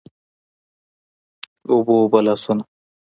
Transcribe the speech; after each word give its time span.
اوبه، 1.69 1.93
اوبه 2.01 2.19
لاسونه 2.25 2.63